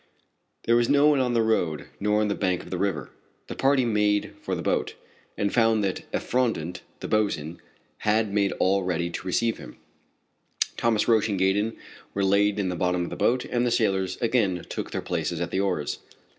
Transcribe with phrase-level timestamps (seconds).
[0.63, 3.11] There was no one on the road, nor on the bank of the river.
[3.45, 4.95] The party made for the boat,
[5.37, 7.61] and found that Effrondat, the boatswain,
[7.99, 9.77] had made all ready to receive them.
[10.75, 11.77] Thomas Roch and Gaydon
[12.15, 15.39] were laid in the bottom of the boat, and the sailors again took their places
[15.39, 15.99] at the oars.